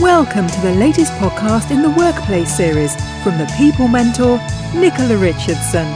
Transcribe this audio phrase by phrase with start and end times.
[0.00, 4.38] Welcome to the latest podcast in the Workplace series from the People Mentor,
[4.74, 5.86] Nicola Richardson.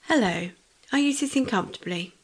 [0.00, 0.50] Hello,
[0.92, 2.14] are you sitting comfortably?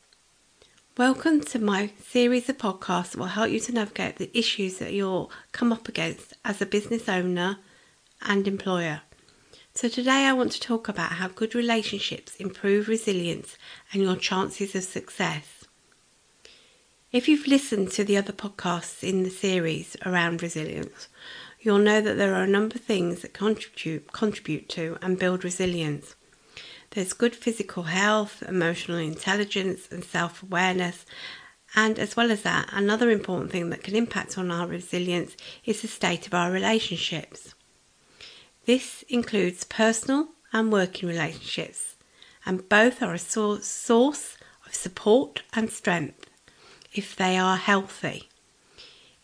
[0.97, 4.93] Welcome to my series of podcasts that will help you to navigate the issues that
[4.93, 7.59] you'll come up against as a business owner
[8.23, 9.03] and employer.
[9.81, 13.57] So, today I want to talk about how good relationships improve resilience
[13.93, 15.67] and your chances of success.
[17.13, 21.07] If you've listened to the other podcasts in the series around resilience,
[21.61, 25.45] you'll know that there are a number of things that contribute, contribute to and build
[25.45, 26.17] resilience.
[26.91, 31.07] There's good physical health, emotional intelligence, and self awareness.
[31.77, 35.83] And as well as that, another important thing that can impact on our resilience is
[35.83, 37.55] the state of our relationships.
[38.69, 41.95] This includes personal and working relationships,
[42.45, 46.27] and both are a source of support and strength
[46.93, 48.29] if they are healthy.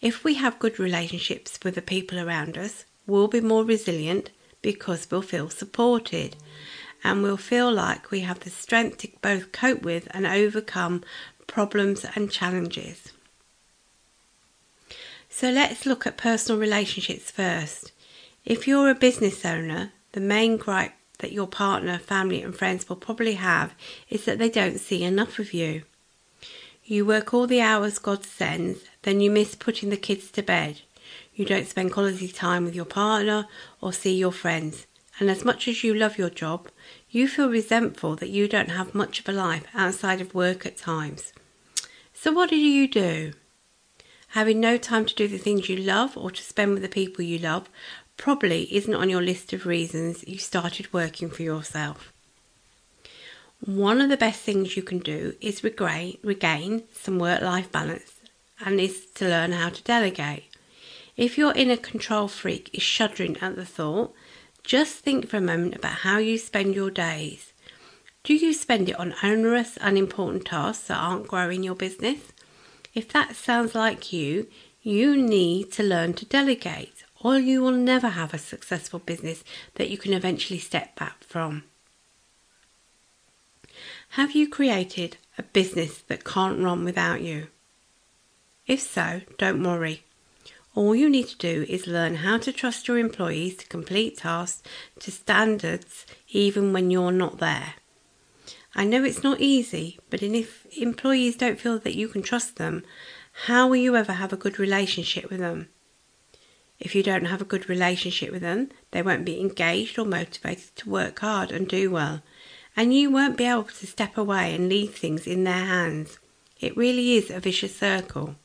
[0.01, 4.31] If we have good relationships with the people around us, we'll be more resilient
[4.63, 6.37] because we'll feel supported
[7.05, 11.05] and we'll feel like we have the strength to both cope with and overcome
[11.47, 13.13] problems and challenges.
[15.29, 17.93] So let's look at personal relationships first.
[18.45, 22.97] If you're a business owner, the main gripe that your partner, family, and friends will
[22.97, 23.75] probably have
[24.11, 25.85] is that they don't see enough of you.
[26.85, 30.83] You work all the hours God sends, then you miss putting the kids to bed.
[31.35, 33.49] You don't spend quality time with your partner
[33.81, 34.87] or see your friends.
[35.19, 36.69] And as much as you love your job,
[37.09, 40.77] you feel resentful that you don't have much of a life outside of work at
[40.77, 41.33] times.
[42.13, 43.33] So, what do you do?
[44.29, 47.25] Having no time to do the things you love or to spend with the people
[47.25, 47.69] you love
[48.17, 52.13] probably isn't on your list of reasons you started working for yourself.
[53.61, 58.13] One of the best things you can do is regain, some work life balance
[58.65, 60.45] and is to learn how to delegate.
[61.17, 64.15] If your inner control freak is shuddering at the thought,
[64.63, 67.53] just think for a moment about how you spend your days.
[68.23, 72.33] Do you spend it on onerous, unimportant tasks that aren't growing your business?
[72.95, 74.47] If that sounds like you,
[74.83, 79.43] you need to learn to delegate or you will never have a successful business
[79.77, 81.65] that you can eventually step back from.
[84.11, 87.49] Have you created a business that can't run without you?
[88.67, 90.05] If so, don't worry.
[90.75, 94.63] All you need to do is learn how to trust your employees to complete tasks
[95.01, 97.75] to standards even when you're not there.
[98.75, 102.83] I know it's not easy, but if employees don't feel that you can trust them,
[103.47, 105.69] how will you ever have a good relationship with them?
[106.81, 110.75] If you don't have a good relationship with them, they won't be engaged or motivated
[110.77, 112.23] to work hard and do well.
[112.77, 116.19] And you won't be able to step away and leave things in their hands.
[116.61, 118.37] It really is a vicious circle.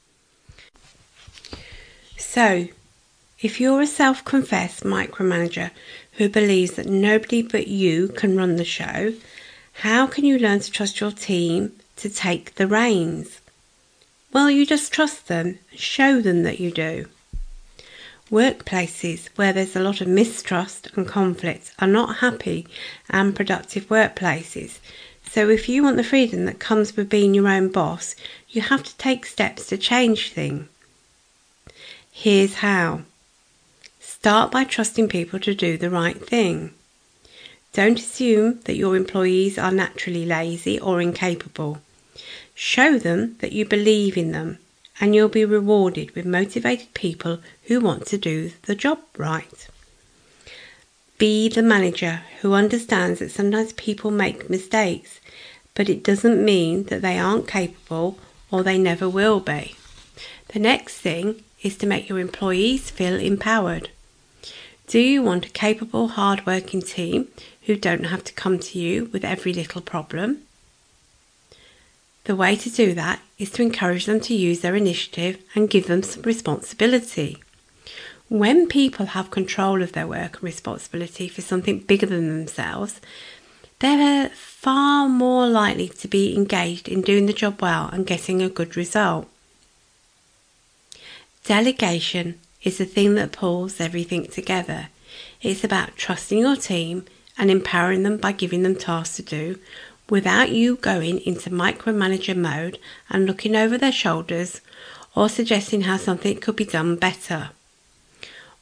[2.17, 2.67] So,
[3.41, 5.71] if you're a self confessed micromanager
[6.13, 9.13] who believes that nobody but you can run the show,
[9.73, 13.39] how can you learn to trust your team to take the reins?
[14.31, 17.07] Well, you just trust them, and show them that you do.
[18.31, 22.67] Workplaces where there's a lot of mistrust and conflict are not happy
[23.09, 24.77] and productive workplaces.
[25.27, 28.15] So, if you want the freedom that comes with being your own boss,
[28.47, 30.67] you have to take steps to change things.
[32.11, 33.01] Here's how
[33.99, 36.73] start by trusting people to do the right thing.
[37.73, 41.81] Don't assume that your employees are naturally lazy or incapable.
[42.53, 44.59] Show them that you believe in them
[44.99, 49.67] and you'll be rewarded with motivated people who want to do the job right.
[51.17, 55.19] Be the manager who understands that sometimes people make mistakes,
[55.73, 58.17] but it doesn't mean that they aren't capable
[58.51, 59.75] or they never will be.
[60.49, 63.89] The next thing is to make your employees feel empowered.
[64.87, 67.27] Do you want a capable, hard-working team
[67.63, 70.43] who don't have to come to you with every little problem?
[72.25, 75.87] The way to do that is to encourage them to use their initiative and give
[75.87, 77.37] them some responsibility.
[78.27, 83.01] When people have control of their work and responsibility for something bigger than themselves,
[83.79, 88.49] they're far more likely to be engaged in doing the job well and getting a
[88.49, 89.27] good result.
[91.45, 94.89] Delegation is the thing that pulls everything together.
[95.41, 97.05] It's about trusting your team
[97.37, 99.57] and empowering them by giving them tasks to do
[100.09, 102.79] without you going into micromanager mode
[103.09, 104.61] and looking over their shoulders
[105.15, 107.49] or suggesting how something could be done better.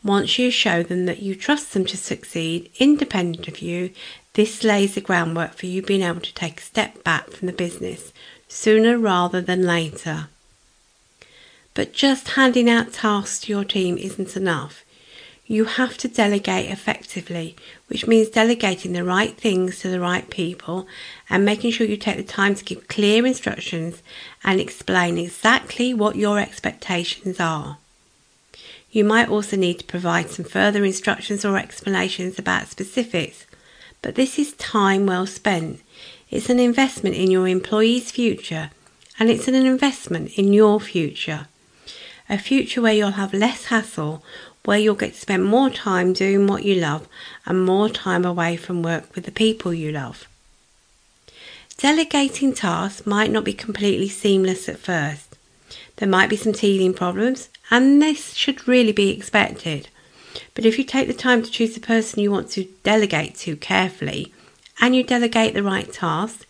[0.03, 3.91] Once you show them that you trust them to succeed independent of you,
[4.38, 7.53] This lays the groundwork for you being able to take a step back from the
[7.53, 8.13] business
[8.47, 10.27] sooner rather than later.
[11.73, 14.85] But just handing out tasks to your team isn't enough.
[15.49, 17.55] You have to delegate effectively,
[17.88, 20.88] which means delegating the right things to the right people
[21.29, 24.03] and making sure you take the time to give clear instructions
[24.44, 27.77] and explain exactly what your expectations are.
[28.91, 33.45] You might also need to provide some further instructions or explanations about specifics,
[34.01, 35.79] but this is time well spent.
[36.29, 38.71] It's an investment in your employee's future
[39.17, 41.47] and it's an investment in your future
[42.29, 44.23] a future where you'll have less hassle,
[44.68, 47.08] where you'll get to spend more time doing what you love
[47.46, 50.28] and more time away from work with the people you love.
[51.78, 55.38] Delegating tasks might not be completely seamless at first.
[55.96, 59.88] There might be some teething problems, and this should really be expected.
[60.54, 63.56] But if you take the time to choose the person you want to delegate to
[63.56, 64.34] carefully,
[64.81, 66.46] and you delegate the right tasks,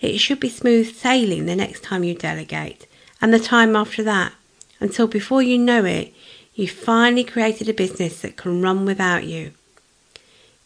[0.00, 2.86] it should be smooth sailing the next time you delegate,
[3.20, 4.32] and the time after that,
[4.80, 6.14] until before you know it,
[6.58, 9.52] you've finally created a business that can run without you.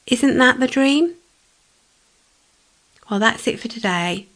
[0.06, 1.16] Isn't that the dream?
[3.10, 4.26] Well, that's it for today.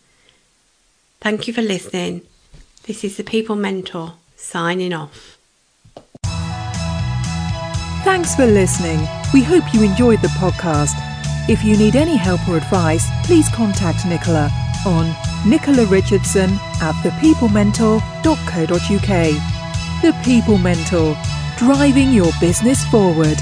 [1.19, 2.21] Thank you for listening.
[2.83, 5.39] This is the People Mentor signing off.
[8.05, 9.01] Thanks for listening.
[9.33, 10.93] We hope you enjoyed the podcast.
[11.49, 14.51] If you need any help or advice, please contact Nicola
[14.85, 15.17] on
[15.49, 16.51] Nicola Richardson
[16.83, 19.57] at thepeoplementor.co.uk.
[20.03, 21.17] The People Mentor,
[21.57, 23.39] driving your business forward.